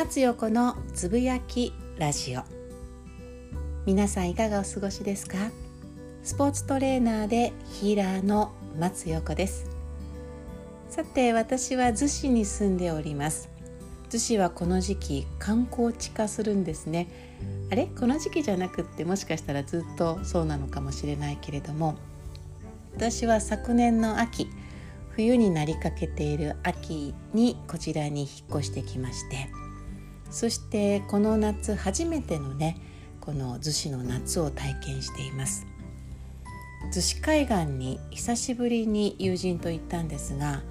[0.00, 2.40] 松横のつぶやきラジオ。
[3.84, 5.36] 皆さんいかがお過ごしですか？
[6.22, 9.68] スポーツトレーナーでヒーラーの松横です。
[10.88, 13.50] さて私は逗子に住んでおります。
[14.08, 17.06] 逗子はこの時期観光地化するんですね。
[17.70, 17.84] あれ？
[17.88, 21.98] この時期じゃなくってもしかしたらずっとそうなのかもしれないけれども。
[22.94, 24.48] 私は昨年の秋
[25.10, 29.50] 冬になりかけている秋にこちらに引っ越してきまして。
[30.30, 32.76] そしてこの夏初めてのね
[33.20, 35.66] この逗子の夏を体験しています
[36.92, 40.62] 逗子海岸に久しぶりに友人と行ったんですが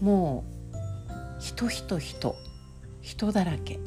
[0.00, 0.44] も
[1.38, 2.36] う人人人
[3.00, 3.78] 人だらけ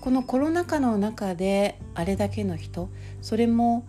[0.00, 2.90] このコロナ禍の中であれだけの人
[3.20, 3.86] それも、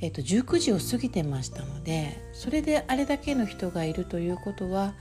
[0.00, 4.94] えーと、19時を過ぎてましたのでそれであれだけの人がいるということは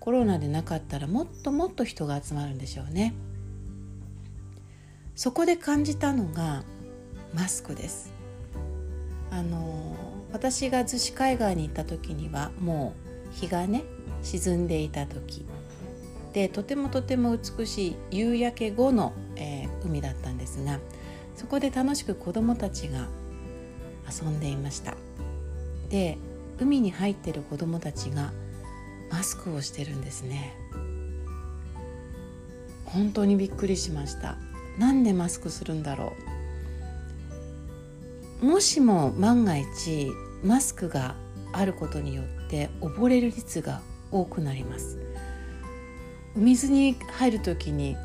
[0.00, 3.12] コロナでなかったらもっともっと人が集まるんでしょうね。
[5.16, 6.62] そこで感じたのが
[7.34, 8.12] マスクです。
[9.30, 9.96] あの
[10.30, 12.94] 私が逗子海岸に行った時にはも
[13.32, 13.84] う日がね
[14.22, 15.46] 沈んでいた時。
[16.34, 20.80] でとてもとても美しい夕焼け後の、えー、海だったんですが
[21.34, 23.08] そこで楽しく子どもたちが
[24.06, 24.94] 遊んでいました。
[25.88, 26.18] で
[26.60, 28.32] 海に入ってる子どもたちが
[29.10, 30.54] マスクをしてるんですね。
[32.84, 34.36] 本当にびっくりしました。
[34.78, 36.12] なんでマスクするんだろ
[38.42, 38.46] う？
[38.46, 40.10] もしも万が一
[40.44, 41.14] マスクが
[41.52, 44.98] あることによって溺れる率が多くなります。
[46.34, 47.96] 水に入る時に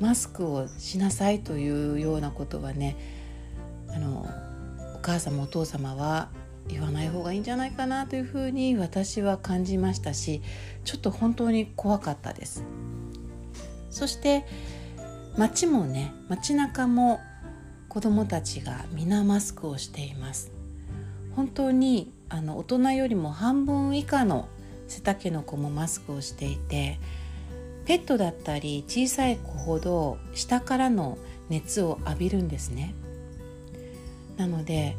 [0.00, 2.96] マスクをしなさいというようなことはね
[3.90, 4.26] あの
[4.96, 6.30] お母様お父様は
[6.68, 10.40] 言わない方がいいんじゃないかなというふうに私は感じましたし
[10.84, 12.64] ちょっと本当に怖かったです。
[13.90, 14.46] そして
[15.38, 17.20] 街もね街中も
[17.88, 20.50] 子どもたちが皆マスクをしています。
[21.36, 24.48] 本当にあの大人よりも半分以下の
[24.88, 26.98] 背丈の子もマスクをしていて
[27.86, 31.16] ペットだったり小さい子ほど下からの
[31.48, 32.92] 熱を浴びるんですね。
[34.36, 34.96] なので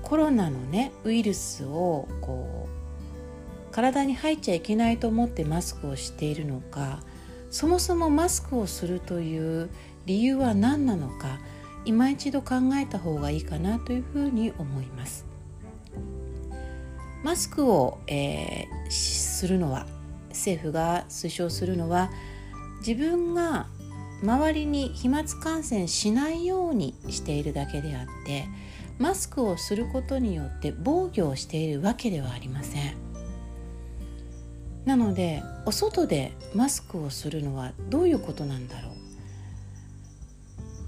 [0.00, 7.00] コロナのねウイルスをこう体に入っちゃいけないと思ってマスクをしているのか
[7.52, 9.68] そもそもマスクをするという
[10.06, 11.38] 理由は何なのか
[11.84, 15.26] 今一度考えた方がいいかなというふうに思います
[17.22, 19.86] マスクを、えー、するのは
[20.30, 22.10] 政府が推奨するのは
[22.78, 23.66] 自分が
[24.22, 28.46] 周りに飛沫感染しないようにしているだけであって
[28.98, 33.01] マスクをすることによって防御をしているわけではありません。
[34.84, 38.92] なのでお外でマスクをするのはどういうことなんだろう？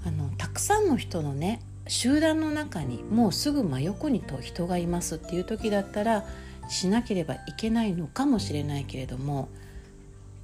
[0.07, 6.25] あのたくさんの人のね集団の中にもうすぐ真横にと人がいますっていう時だったら
[6.67, 9.49] しなければいけないのかもしれないけれども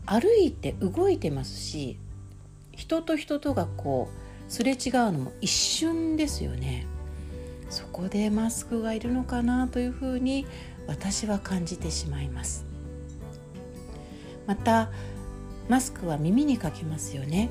[0.05, 1.97] 歩いて動いてますし
[2.71, 4.09] 人と人とがこ
[4.47, 4.77] うすれ違う
[5.11, 6.87] のも一瞬ですよね。
[7.69, 10.45] そこでマスクがいるのかなというふうに
[10.87, 12.65] 私は感じてしまいます。
[14.51, 14.89] また
[15.69, 17.49] マスクは耳にかけますよね。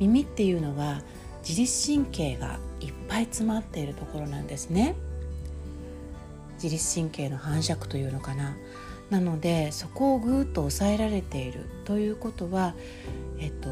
[0.00, 1.00] 耳っていうのは
[1.48, 4.96] 自律神経がいっぱい詰まっているところなんですね。
[6.54, 8.56] 自律神経の反射区というのかな。
[9.10, 11.66] なのでそこをぐーっと抑えられている。
[11.84, 12.74] ということは
[13.38, 13.68] えっと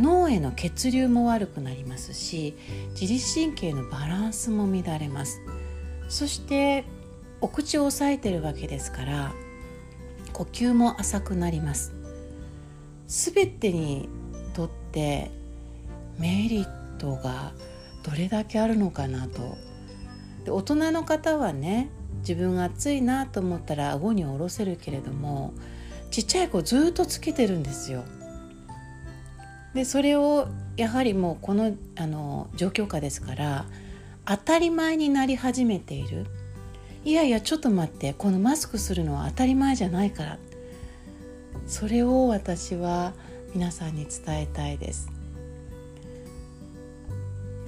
[0.00, 2.56] 脳への血流も悪くなりますし
[3.00, 5.40] 自律神経のバランスも乱れます。
[6.08, 6.84] そして
[7.40, 9.32] お口を押さえてるわけですから
[10.32, 11.92] 呼吸も浅くなります。
[13.06, 14.08] 全てに
[14.54, 15.30] とって
[16.18, 17.52] メリットが
[18.02, 19.56] どれだけあるのかなと。
[20.44, 21.88] で大人の方はね
[22.20, 25.52] 自分が暑いなと思ったら顎に下ろせるけれども
[26.10, 28.04] ちっちゃい子ずっとつけてるんですよ。
[29.74, 33.64] でそれをやはりもうこのあの状況下ですから
[34.24, 36.26] 当たり前になり始めている。
[37.04, 38.14] いやいやちょっと待って。
[38.16, 40.38] このマスクするのは当たり前じゃないから。
[41.66, 43.12] それを私は
[43.54, 45.10] 皆さんに伝えたいです。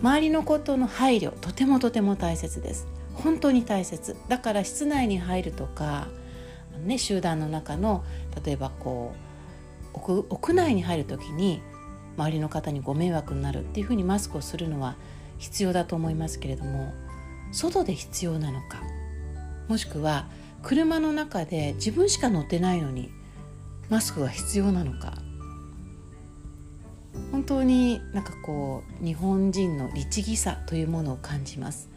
[0.00, 2.86] 周りのことの配慮とてもとても大切です。
[3.14, 4.16] 本当に大切。
[4.28, 6.08] だから室内に入るとか、
[6.84, 8.04] ね、集団の中の
[8.44, 9.14] 例えばこ
[9.94, 11.62] う屋内に入る時に
[12.16, 14.96] 周りの方にご迷惑になるっていうふうにマスクをするのは
[15.38, 16.92] 必要だと思いますけれども
[17.52, 18.82] 外で必要なのか
[19.68, 20.28] もしくは
[20.62, 23.10] 車の中で自分しか乗ってないのに
[23.88, 25.14] マスクが必要なのか。
[27.30, 31.88] 本当になんかこう日本人の律儀さというものを感じます。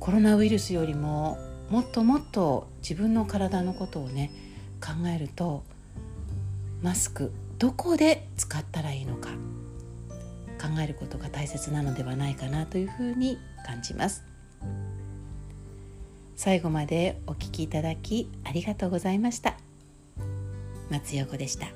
[0.00, 1.38] コロナウイルスよりも
[1.70, 4.32] もっともっと自分の体のことをね
[4.80, 5.62] 考えると
[6.82, 9.28] マスクどこで使ったらいいのか
[10.60, 14.31] 考えることが大切なのではないかなというふうに感じます。
[16.42, 19.56] 最後までお聞きいただきありがとうございました。
[20.90, 21.68] 松陽子でした。